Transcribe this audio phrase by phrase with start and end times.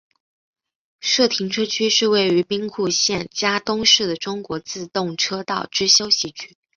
[1.01, 6.57] 社停车区是位于兵库县加东市的中国自动车道之休息区。